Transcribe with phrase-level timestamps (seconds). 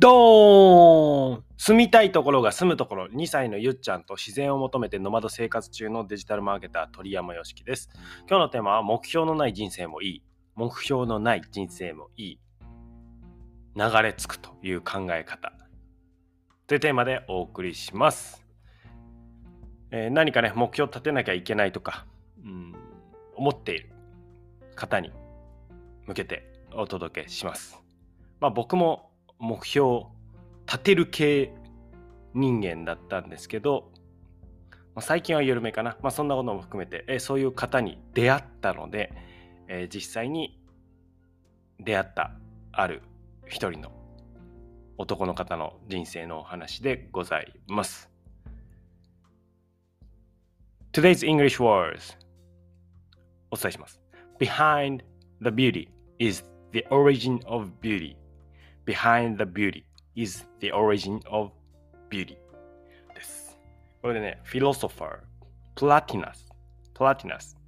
[0.00, 3.06] ドーン住みたいところが住むところ。
[3.08, 7.90] 2歳のゆっちゃんと自然を求めてノマド生活中のデジタルマーケター鳥山よしきです。
[8.28, 10.22] 今日のテーマは目標のない人生もいい。
[10.54, 12.40] 目標のない人生もいい。
[13.74, 15.52] 流れ着くという考え方。
[16.68, 18.44] というテーマでお送りします、
[19.90, 22.06] えー、何かね目標を立てなきゃいけないとか、
[22.44, 22.72] うん、
[23.34, 23.90] 思っている
[24.76, 25.10] 方に
[26.06, 27.82] 向けてお届けします。
[28.38, 29.07] まあ僕も
[29.38, 30.06] 目標
[30.66, 31.52] 立てる系
[32.34, 33.90] 人間だったんですけど、
[34.94, 39.12] まあ、最近は緩めかな、まあ、そんなことも含めて、えー、そういう方に出会ったので、
[39.68, 40.60] えー、実際に
[41.80, 42.32] 出会った
[42.72, 43.02] ある
[43.46, 43.92] 一人の
[44.98, 48.10] 男の方の人生のお話でございます。
[50.92, 52.16] Today's English words
[53.50, 54.00] お伝えします。
[54.40, 55.04] Behind
[55.40, 58.16] the beauty is the origin of beauty.
[58.88, 59.84] Behind the beauty
[60.16, 61.50] is the origin of
[62.08, 62.38] beauty
[63.14, 63.58] です。
[64.00, 65.18] これでね、フィロソファー、
[65.74, 66.48] プラティナス、
[66.94, 67.58] プラティナス、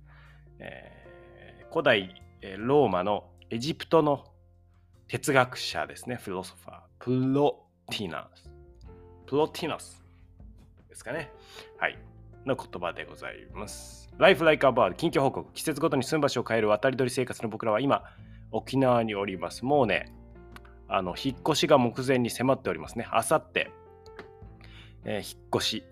[0.59, 2.15] えー、古代
[2.57, 4.25] ローマのエジプトの
[5.09, 8.51] 哲学者ですね、フィロソファー、プロティナス、
[9.27, 10.03] プロティナス
[10.89, 11.31] ですかね。
[11.77, 11.99] はい。
[12.47, 14.11] の言葉でございます。
[14.17, 18.05] Life Like a Bird 近況報告季節ごとに住む場所を変える渡り鳥生活の僕らは今
[18.51, 19.65] 沖縄におります。
[19.65, 20.13] もうね、
[20.91, 23.07] あの引っ越しが目前に迫っておりますね。
[23.11, 23.71] あさって、
[25.05, 25.85] え、引っ越し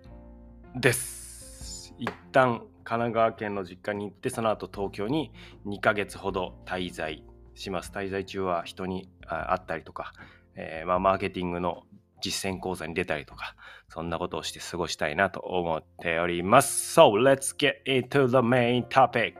[0.74, 1.94] です。
[1.98, 5.32] 一旦神奈川県の実家に行って、その後東京に
[5.66, 7.22] 2ヶ月ほど滞在
[7.54, 7.90] します。
[7.92, 10.12] 滞在中は人に会ったりとか、
[10.56, 11.84] えー、まあ、マーケティングの
[12.20, 13.54] 実践講座に出たりとか、
[13.88, 16.98] そんなことをして過ごしたいなと思っております。
[16.98, 19.34] So, let's get into the main topic.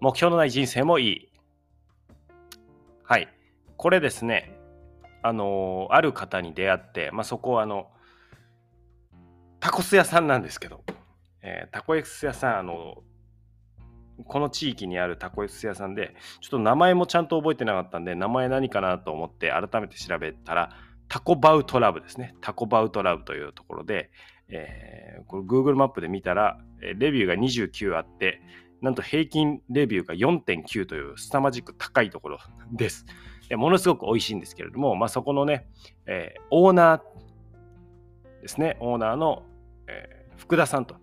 [0.00, 1.32] 目標のない人生もいい。
[3.04, 3.28] はい。
[3.82, 4.56] これですね、
[5.24, 7.88] あのある方に出会って、まあ、そこはあの、
[9.58, 10.84] タコス屋さんなんですけど、
[11.42, 13.02] えー、タコエクス屋さん、あの、
[14.24, 20.76] この地域にあるタコエクス屋さんで、ちょっと名前もちゃんと覚えてなかったんで、名前何かなと思って改めて調べたら、
[21.08, 22.36] タコバウトラブですね。
[22.40, 24.12] タコバウトラブというところで、
[24.48, 28.42] えー、これ Google マップで見たら、レビューが29あって、
[28.80, 32.38] なんと平均レビューが4.9という凄まじく高いところ
[32.70, 33.06] です。
[33.56, 35.66] ものすごく美味しいんですけれども、まあ、そこのね、
[36.06, 39.42] えー、オーナーですね、オーナーの、
[39.88, 40.96] えー、福田さんと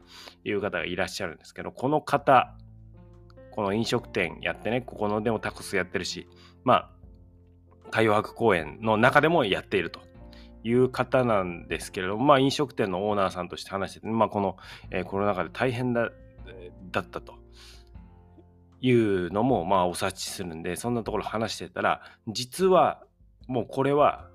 [0.43, 2.55] いう方がいらっしゃるんですけど、この方、
[3.51, 6.27] この飲食店やってね、ここのでもタコスやってるし、
[6.63, 6.89] まあ、
[7.91, 9.99] 海洋博公園の中でもやっていると
[10.63, 14.57] いう方なんですけれども、まあ、飲食店のオーナーさんとして話してて、まあ、この、
[14.91, 16.09] えー、コロナ禍で大変だ
[16.91, 17.38] だったと。
[18.81, 23.03] いうのもまあお察しするんでそんなところ話してたら実は
[23.47, 24.29] もうこれは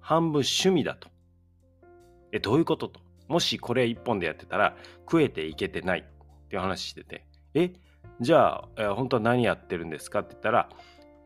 [0.00, 1.08] 半分趣味だと。
[2.32, 3.00] えどういうことと。
[3.28, 6.00] もしこれ一本でやってたら食えていけてない。
[6.00, 7.24] っていう話してて。
[7.54, 7.72] え
[8.20, 10.68] じゃあ、え本当は何やってるんですかって言ったら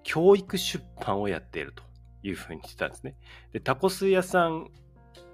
[0.03, 1.83] 教育出版をやっていると。
[2.23, 3.17] いうふうに言ってたんですね。
[3.53, 4.71] でタコス屋さん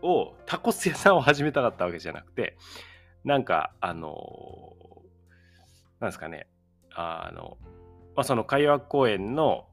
[0.03, 2.57] をタコス屋さんを始めたかったわけじゃなくて
[3.25, 4.75] なんかあの
[6.01, 6.47] なんですかね。
[6.99, 7.57] あの、
[8.17, 9.67] まあ、その海洋公園の、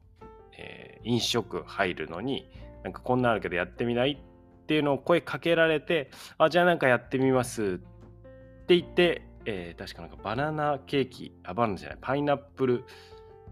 [0.56, 2.48] えー、飲食入るのに
[2.84, 12.84] なんかこんなあるけどやってみないっていうのを声かけられてあじゃあなんかやってみますって言って、えー、確かなんかバナナケーキあバナナじゃないパイナップル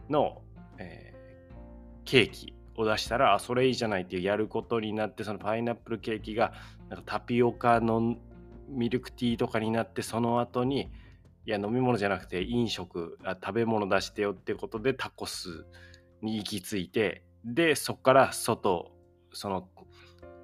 [0.08, 0.42] の、
[0.78, 1.56] えー、
[2.04, 6.52] ケーキを出したらあそれいいじゃないっていうやることになってそのパイナップルケーキが
[6.88, 8.16] なんかタピオカの
[8.68, 10.91] ミルクティーとかになってその後に
[11.47, 15.66] いや飲み物じゃなくて飲食あ食べ物出してよってことでタコス
[16.22, 18.93] に行き着いてでそこから外
[19.32, 19.69] その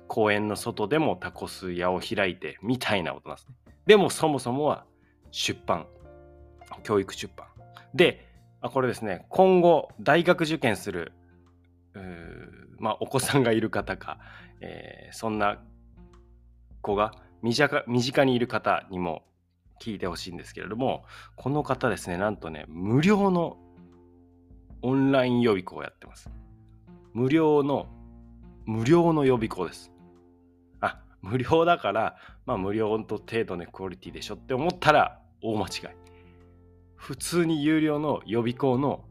[0.08, 3.54] 公園の外でもタコス屋を開いてみたいなことなんですね。
[3.86, 4.84] でもそもそもは
[5.30, 5.86] 出版。
[6.82, 7.46] 教育出版。
[7.94, 8.26] で
[8.60, 11.12] あこれですね今後大学受験する
[12.80, 14.18] まあ、お子さんがいる方か、
[14.60, 15.62] えー、そんな
[16.80, 19.22] 子が身近にいる方にも
[19.80, 21.04] 聞いてほしいんですけれども、
[21.34, 23.56] この方ですね、なんとね、無料の
[24.82, 26.30] オンライン予備校をやってます。
[27.12, 27.86] 無料の、
[28.66, 29.90] 無料の予備校です。
[30.80, 32.16] あ、無料だから、
[32.46, 35.72] まあ無料と程度のクオリティでしょって思ったら大間違い。
[36.94, 39.04] 普通に有料の予備校の、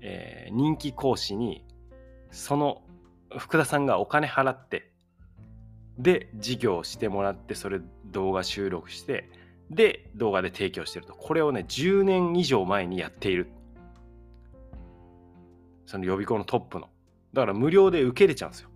[0.00, 1.66] えー、人気講師に、
[2.30, 2.82] その
[3.36, 4.92] 福田さんがお金払って、
[5.98, 9.28] で、授業をしてもらって、それ動画収録して、
[9.74, 11.14] で動画で提供してると。
[11.14, 13.50] これをね、10年以上前にやっている。
[15.86, 16.88] その予備校のトップの。
[17.32, 18.70] だから無料で受けれちゃうんですよ。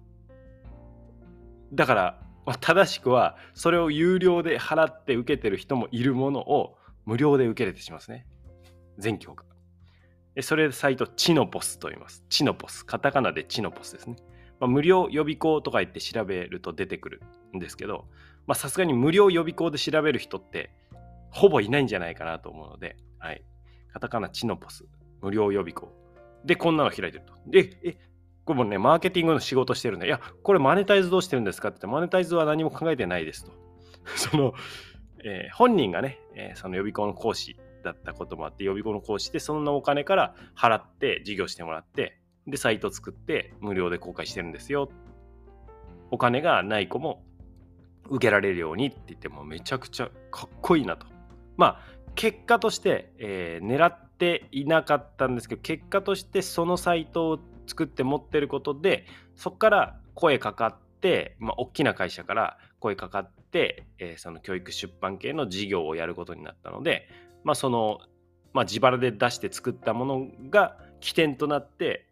[1.72, 8.26] だから、まあ、正しくはそれを有料で払って受けてる人もいるものを無料で受け入れてしますね。
[8.99, 9.44] 全教科。
[10.42, 12.25] それサイトチノポスと言います。
[12.28, 12.87] チノポス。
[12.87, 14.16] カタカナでチノポスですね。
[14.60, 17.22] まあ、無料予備校とか言って調べると出てくる
[17.54, 18.06] んですけど、
[18.54, 20.70] さすがに無料予備校で調べる人って
[21.31, 23.43] ほぼいないんじゃないかなと思うので、はい。
[23.93, 24.87] カタカナチノポス。
[25.23, 25.93] 無料予備校。
[26.44, 27.34] で、こんなの開いてると。
[27.46, 27.99] で、え、
[28.44, 33.52] これもね、マーケティングの仕事してるんで、いや、これマネタイズどうしてるんですかって言って、マネタイズは何も考えてないですと。
[34.14, 34.55] その、
[35.25, 44.88] えー、本人がね、えー、その予備校の講師だったこともあって、予備校の講師で、そんなお金から払って授業してもらって、で、サイト作って無料で公開してるんですよ。
[46.12, 47.25] お金がない子も
[48.08, 51.15] 受けられるようにって言ってもめちゃくちゃかっこいいなと。
[51.56, 51.81] まあ、
[52.14, 67.08] 結果として、えー、狙っていなかったんですけど、結果としてそのサイトを作って持ってることで、そこから声かかって、まあ、大きな会社から声かかって、えー、その教育出版系の事業をやることになったので、
[67.44, 68.00] まあ、その、
[68.52, 72.06] まあ、自腹で出して作ったものが起点となって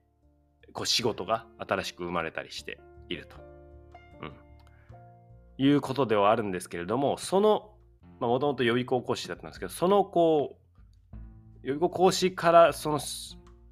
[0.73, 3.37] こう仕事が新しく生まれたりしていると、
[4.23, 4.33] うん、
[5.65, 7.71] いうことではあるんですけれどもその
[8.27, 10.57] もともと予備校講師だったんですけどそのこ
[11.13, 11.17] う
[11.63, 13.01] 予備校講師からその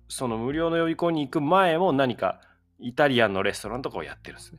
[0.08, 2.40] その無料の予備校に行く前も何か
[2.78, 4.58] イタリアンのレストランとかをやってるんですね。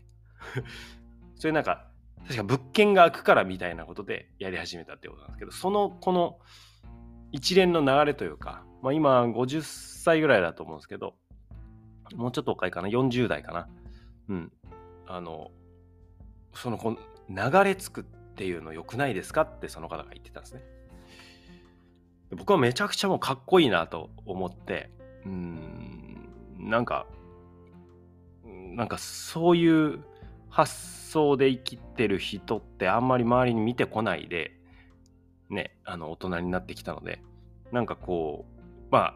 [1.35, 1.87] それなんか
[2.23, 6.39] 確か物件が空くからみたいなことでやり始めたってことなんですけどそのこの
[7.33, 11.15] 一連の流れというか、まあ、今50歳ぐらいだと思うんですけど、
[12.15, 13.67] もうちょっと若いかな、40代かな。
[14.29, 14.51] うん。
[15.07, 15.49] あの、
[16.53, 16.95] そのこ
[17.29, 20.63] の流れ着くっていうの良くないですかってその方が言ってたんですね。
[22.31, 24.89] 僕はめちゃくちゃもうかっこいいなと思って、
[25.23, 27.05] うん、なんか、
[28.43, 30.03] なんかそういう
[30.49, 30.73] 発
[31.11, 34.59] 想で生きてる人ってあんまり周りに見てこないで、
[35.51, 37.21] ね、あの大人になってきたので、
[37.71, 39.15] なんかこう、まあ、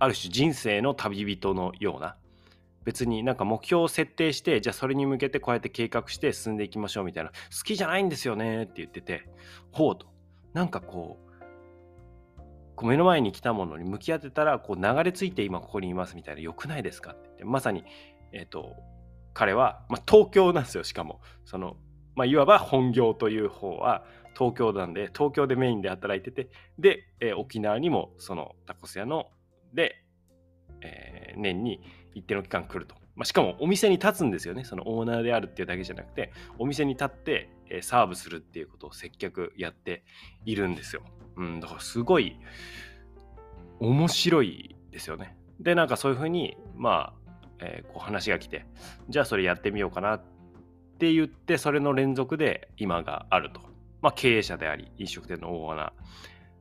[0.00, 2.16] ある種人生の旅人のような、
[2.86, 9.28] 別になんか目標を設定して、じゃあそれに向けてこうやって計画して進んでいきましょうみたいな、好きじゃないんですよねって言ってて、
[9.72, 10.06] ほうと。
[10.52, 12.40] なんかこう、
[12.76, 17.82] こう目の前に来たものに向き合ってたら、こう流れ着いて今ここにいますみたいな、よくないですかって言って、まさに、
[18.32, 18.76] えっ、ー、と、
[19.34, 21.20] 彼は、まあ、東京なんですよ、しかも。
[21.44, 21.76] その、
[22.14, 24.04] まあ、いわば本業という方は、
[24.38, 29.30] 東京なんで、東京でメインで働いてて、で、えー、沖縄にもそのタコス屋の
[29.74, 30.04] で、
[30.82, 31.80] えー、年に
[32.16, 32.94] 一定の期間来ると。
[33.14, 34.64] まあ、しかもお店に立つんですよね。
[34.64, 37.50] そのオーナーであるっていうだけじゃなくて、お店に立って、
[37.82, 40.04] サーブするっていうことを接客やって
[40.44, 41.02] いるんですよ。
[41.36, 42.38] うん、だからすごい
[43.80, 45.36] 面白いですよね。
[45.60, 48.66] で、なんかそういうふうに、まあ、えー、こう話が来て、
[49.08, 50.24] じゃあそれやってみようかなっ
[50.98, 53.60] て言って、それの連続で今があると。
[54.02, 55.92] まあ、経営者であり、飲食店のオーナ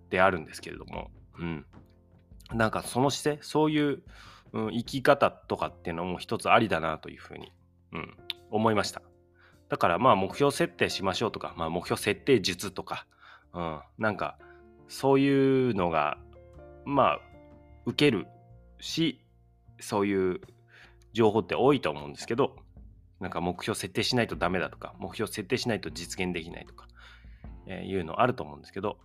[0.10, 1.66] ーであるんですけれども、うん。
[2.54, 4.04] なんかその姿勢、そういう、
[4.56, 7.54] うん、生き方とかっていうのも一つありだなというふうに、
[7.94, 8.18] うん、
[8.50, 9.02] 思いました。
[9.70, 13.06] だからまあ目標設定しましょうとか、まあ、目標設定術とか、
[13.54, 14.38] うん、なんか
[14.88, 16.18] そういうのが
[16.86, 17.20] まあ
[17.86, 18.28] 受ける
[18.80, 19.22] し
[19.80, 20.42] そういう
[21.14, 22.56] 情報って多いと思うんですけど
[23.20, 26.86] なんか目標設定しないとダメだとか目標設定しないと実現できないとか
[27.68, 28.98] えいうのあると思うんですけど、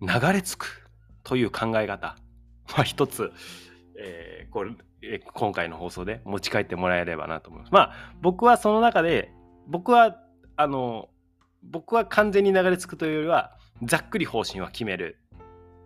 [0.00, 0.88] 流れ着く
[1.22, 2.16] という考え方、
[2.76, 3.32] まあ、一つ、
[3.98, 7.72] えー、これ、えー、今回の放送で持ち帰ってもらえればなと思います。
[7.72, 9.30] まあ、僕はその中で、
[9.68, 10.16] 僕は、
[10.56, 11.08] あの、
[11.62, 15.18] 僕は完全に流れ着くというよりは、ざっくり方針は決める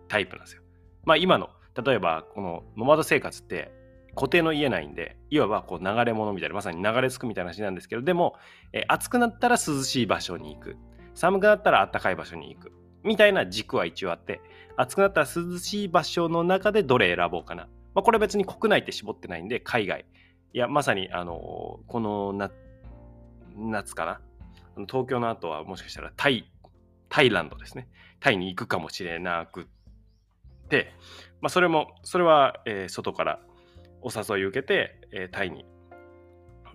[0.07, 0.61] タイプなんですよ。
[1.05, 1.49] まあ、今の、
[1.83, 3.71] 例えば、このノマド生活って、
[4.15, 8.35] 固定の家ないんで、いわばこう流れ物みたいな、まさに流れ着くみたいな話なんですけど、でも、
[8.73, 10.75] えー、暑くなったら涼しい場所に行く。
[11.13, 12.71] 寒くなったら暖かい場所に行く。
[13.07, 14.41] みたいな軸は一応あって、
[14.75, 17.67] 暑くなったら涼しい場所の中でどれ選ぼうかな。
[17.95, 20.05] まあ、これ別に国内って絞ってないんで、海外。
[20.53, 22.33] いや、まさに、あのこの
[23.55, 24.21] 夏かな。
[24.87, 26.51] 東京の後はもしかしたらタイ、
[27.09, 27.87] タイランドですね。
[28.19, 29.67] タイに行くかもしれなく
[30.69, 30.93] て、
[31.41, 33.39] まあ、それも、それは、え、外から
[34.01, 35.65] お誘い受けて、え、タイに、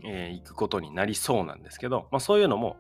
[0.05, 2.77] え、行くことになりそうなんですけど、まあ、そういうのも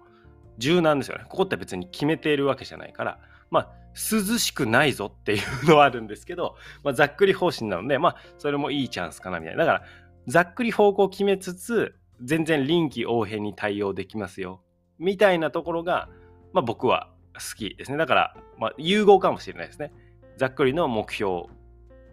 [0.59, 1.25] 柔軟ですよね。
[1.29, 3.19] ここって別に決めているわけじゃないから、
[3.53, 9.65] まあ、涼しくないぞっていうのはあるんですけど、まあ、ざっくり方針なので、まあ、それもいいチャンスかなみたいな。
[9.65, 9.85] だから、
[10.27, 11.95] ざっくり方向を決めつつ、
[12.25, 14.63] 全然臨機応変に対応できますよ。
[14.99, 16.09] みたいなところが、
[16.53, 17.99] まあ、僕は好きですね。
[17.99, 19.93] だから、まあ、融合かもしれないですね。
[20.39, 21.45] ざっくりの目標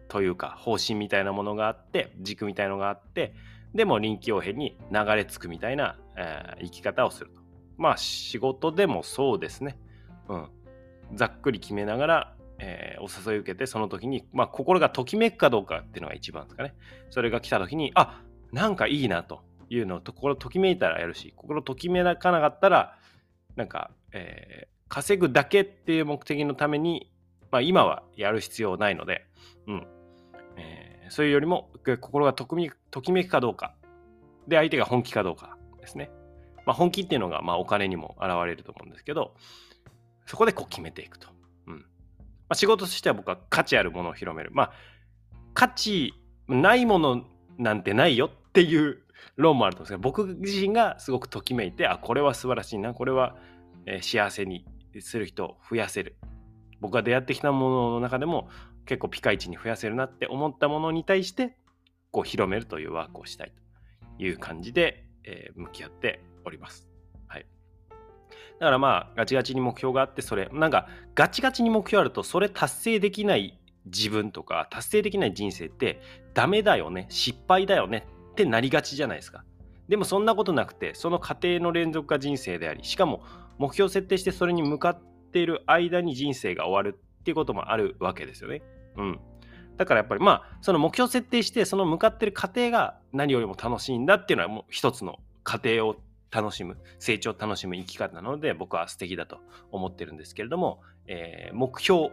[0.09, 3.33] というか方針みたいなものがあって軸みたいのがあって
[3.73, 7.41] でも臨機応変に流れ着くみたいな、えー、生き方をすると
[7.77, 9.77] まあ仕事でもそうですね
[10.27, 10.49] うん
[11.13, 16.75] ざっくり決めながら、えー、お誘い受けてその時に、まあ、心がときめくかどうかっていうのが一番ですかね。
[17.09, 22.97] それが来た時にあなんかいいなというのを心ときめいたらやるし心ときめかなかったら
[23.55, 27.11] なんか、えー、稼ぐだけっていう目的のために、
[27.51, 29.25] まあ、今はやる必要ないので、
[29.67, 29.87] うん。
[30.57, 31.69] えー、そういうよりも
[32.01, 33.75] 心がときめときめくかどうか。
[34.47, 36.09] で相手が本気かどうかですね、
[36.65, 39.35] まあ、本気っていうのがまあお金にも現れると思うんですけど
[40.29, 41.27] そこでこう決めていくと、
[41.65, 41.77] うん。
[41.77, 41.83] ま
[42.49, 44.51] あ、仕事としては僕は価値あるものを広める。
[44.53, 44.71] まあ
[45.55, 46.13] 価値
[46.47, 47.25] ないもの
[47.57, 48.99] なんてないよっていう
[49.37, 53.37] 論もあると思うんですけど僕自身がすごくときめいてあこれは素晴らしいなこれは、
[53.87, 54.65] え幸せに
[54.99, 56.15] する人を増やせる。
[56.79, 58.49] 僕が出会ってきたものの中でも
[58.85, 61.57] 結構ピカイチに増やせるなって思ったものに対して
[62.11, 63.51] こう広めるというワークをしたい
[64.19, 66.88] という感じで、えー、向き合っております。
[68.59, 76.01] だからまあガチガチに目標があってそれなんかガチガチに目標あるとそれ達成できない自分とか達成できない人生って
[76.33, 79.43] ダメだよね失敗だよねってなりがちじゃないですか。
[79.87, 83.23] でもそんなことなくてその過程の連続が人生でありしかも
[83.57, 88.61] 目標設定してそれに向かっている間に人生が終わるっていうこともあるわけですよね。
[88.97, 89.19] うん。
[89.77, 95.95] だからやっぱりまあその目標設定してその向かってる過程が何よりも楽しいんだっていうのはもう一つの過程を
[96.31, 99.39] 楽しむ成長を楽しむ生き方なので僕は素敵だと
[99.71, 102.11] 思ってるんですけれども、えー、目標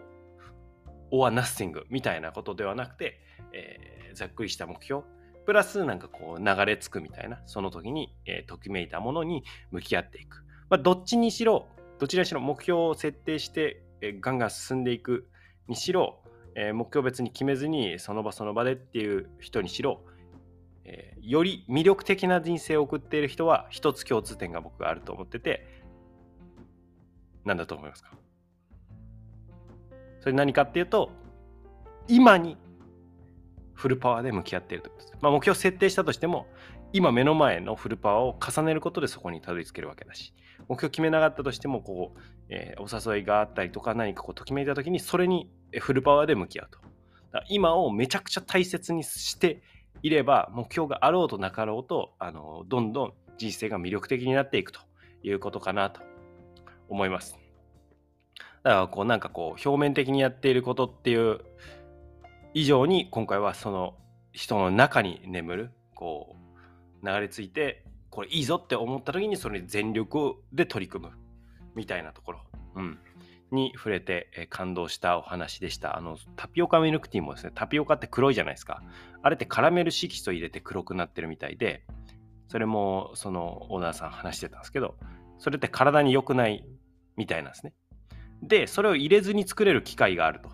[1.10, 3.20] or nothing みたいなことではなくて、
[3.52, 5.02] えー、ざっくりした目標
[5.46, 10.44] プラスなんかこう流れ着くみたいなその時に、えー、ときめいたものに向き合っていく。
[10.68, 11.68] まあ、どっちにしろ、
[12.00, 15.28] どちらにしろ目標を設定して、えー、ガンガン進んでいく
[15.68, 16.18] にしろ、
[16.56, 20.02] えー、目標別に決めずにその場その場でっていう人にしろ、
[20.88, 25.66] えー、より魅力的な人生を送っている人は一つ共通点が僕があると思ってて、
[27.44, 28.10] 何だと思いますか？
[30.20, 31.10] それ何かっていうと、
[32.08, 32.56] 今に
[33.74, 35.18] フルパワーで向き合っているということです。
[35.20, 36.46] まあ、目標設定したとしても、
[36.92, 40.32] 今目の前のフルパワーを重ねることでそこにたどり着けるわけだし、
[40.68, 46.78] 目標決めなかったとしても、こう、えー、お誘いがあったりとか、何かこうときめいたときに、それにフルパワーで向き合うと。
[47.48, 49.60] 今をめちゃくちゃ大切にして
[50.02, 54.80] いれば、目標があろうとなかろうと、あのどんどん人生が魅力的になっていくと
[55.22, 56.00] いうことかなと
[56.88, 57.38] 思います。
[58.62, 61.40] だからこうなんかこう表面的にやっていることっていう
[62.52, 63.94] 以上に今回はその
[64.32, 66.36] 人の中に眠るこ
[67.02, 71.12] う流れ着いてこれいいぞって思った時にそれに全力で取り組む
[71.74, 72.40] みたいなところ、
[72.76, 72.98] うん、
[73.50, 75.96] に触れて、感動したお話でした。
[75.96, 78.82] あのタピオカミルクティーもですねタピオカって黒いじゃないですか。
[79.22, 81.84] あれってカラメル色素入れて黒くなってるみたいで
[82.48, 84.96] それもそのオーナーさん話してたんですけど
[85.38, 86.64] それって体に良くない
[87.16, 87.72] みたいなんですね。
[88.42, 90.50] でそれを入れずに作れる機械があると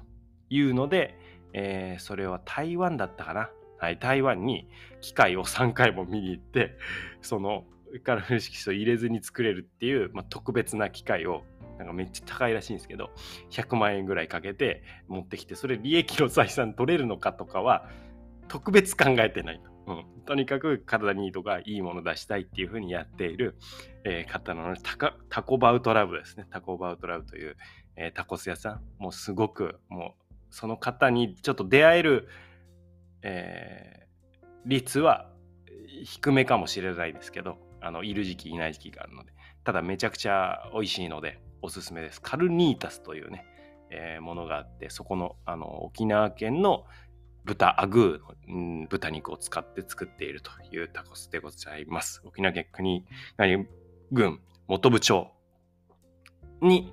[0.49, 1.19] いうので
[1.53, 3.51] えー、それは台湾だったかな。
[3.79, 4.69] はい、台湾に
[5.01, 6.77] 機械を3回も見に行って、
[7.21, 7.65] その
[8.05, 11.43] カラメル色素入れずに作れるっていう、まあ、特別な機械を
[11.83, 13.11] なんかめっちゃ高いらしいんですけど
[13.51, 17.89] 100万円ぐらいかけて持ってきてそれ利益の採算取れるのかとかは
[18.49, 23.57] 特別考えてないと、うん、とにかく体にいいとかいいもの出したいっていうふうにやっている、
[24.05, 24.81] えー、方なので
[25.29, 26.47] タコバウトラブですね。
[26.51, 27.57] タコバウトラブという、
[27.97, 28.83] えー、タコス屋さん。
[28.99, 32.29] もうすごくもうその方にちょっと出会える、
[33.23, 35.31] えー、率は
[36.05, 39.33] 低めかもしれないですけど、あのいる時期いない時期があるので、
[39.65, 42.21] ただめちゃくちゃ美味しいのでおすすめです。
[42.21, 43.47] カルニータスというね、
[43.91, 46.85] えー、ものがあって、そこのあの沖縄県の
[47.45, 52.23] 豚、アグーの、豚肉を使って作っているというタコスでございます。
[52.25, 53.05] 沖縄県国
[53.37, 53.67] 何
[54.13, 55.29] 郡本部町
[56.61, 56.93] に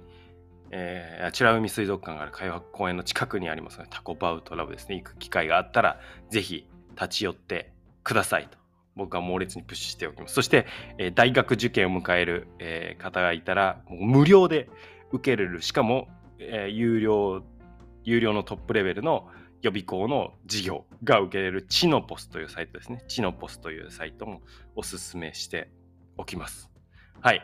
[0.72, 6.00] えー、美ら海水族館がある海浜公園の近くにありますので、タコバウトラブですね、行く機会があったら、
[6.30, 7.74] ぜひ立ち寄って
[8.04, 8.59] くださいと。
[9.00, 10.36] 僕は猛烈にプッシュしておきます。
[10.36, 14.70] そして、えー、大学受験を迎える、えー、方がいたら、もう無料で
[15.12, 17.44] 受けれる、しかも、えー、有料、
[18.04, 19.28] 有料のトップレベルの
[19.62, 23.04] 予備校の授業が受けれるチノポスというサイトですね。
[23.08, 24.42] チノポスというサイトも
[24.76, 25.70] おすすめして
[26.18, 26.70] おきます。
[27.22, 27.42] はい。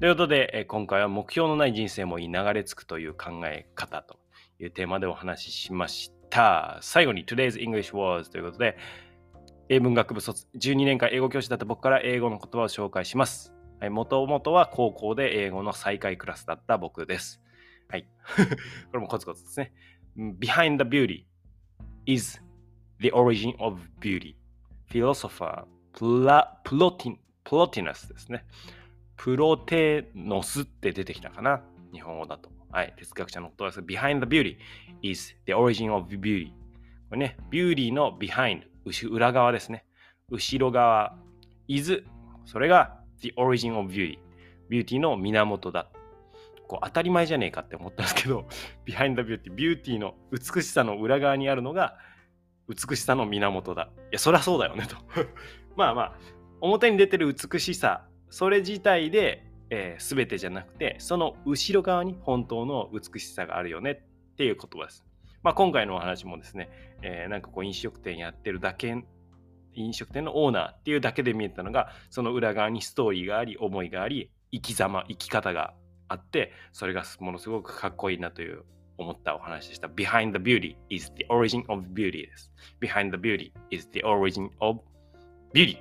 [0.00, 4.18] ということで、え今回は目標のない人生もいい流れ着くという考え方と
[4.58, 6.78] いうテーマでお話ししました。
[6.82, 8.76] 最後に Today's English Words ということで、
[9.68, 13.54] 英文学部卒12年間英語教師だった僕から英語の言葉を紹介します。
[13.90, 17.42] もともとは高校で英語の再開クラスだった僕です。
[17.88, 18.06] はい。
[18.90, 19.72] これもコツコツですね。
[20.16, 21.24] Behind the beauty
[22.06, 22.42] is
[23.00, 24.36] The Origin of Beauty
[24.90, 28.44] Philosopher プラプロティプロティナスですね。
[29.16, 31.62] プロテノスって出てきたかな？
[31.92, 32.50] 日本語だと。
[32.70, 32.92] はい。
[32.98, 33.80] 哲学者のことです。
[33.80, 34.56] Behind the beauty
[35.02, 36.50] is the origin of beauty.
[37.08, 38.62] これね、beauty の behind、
[39.10, 39.84] 裏側ですね。
[40.30, 41.16] 後ろ側
[41.68, 42.04] is
[42.44, 44.18] それが the origin of beauty。
[44.68, 45.90] ビューティーの源だ。
[46.66, 48.46] こう当たり前じゃねえかって思ったんですけど、
[48.86, 51.98] behind the beauty、ビューティーの美しさの裏側にあるのが
[52.68, 53.90] 美しさの源だ。
[54.10, 54.96] いや、そりゃそうだよねと。
[55.76, 56.14] まあまあ、
[56.60, 63.90] 表に出てる美しさ、それ自体で、えー、全てじゃなくて、その後ろ側に本当の美しさがあるよね
[64.32, 65.04] っていう言葉です。
[65.44, 66.70] まあ、今回のお話もですね、
[67.02, 69.04] えー、なんかこう飲食店やってるだけ、
[69.74, 75.74] 飲食店のオーナーっていうだけで見えたのが、その裏側にストーリーがあり、思いがあり、生き様、生き方が
[76.08, 78.64] あって、それがものすごくかっこいいなという
[78.96, 79.88] 思ったお話でした。
[79.88, 82.50] Behind the beauty is the origin of beauty です。
[82.80, 84.80] Behind the beauty is the origin of
[85.52, 85.76] beauty。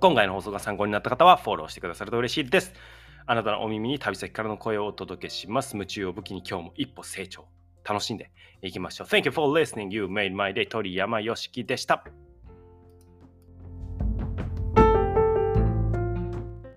[0.00, 2.72] 今回の放送が参考になった方はフォローしてくださると嬉しいです。
[3.26, 5.74] あなたのお耳に旅先からの声をお届けします。
[5.74, 7.46] 夢中を武器に今日も一歩成長。
[7.88, 8.30] 楽しんで
[8.62, 9.06] いきましょう。
[9.06, 9.88] Thank you for listening.
[9.90, 10.66] You made my day.
[10.68, 12.04] 鳥山よしきでした。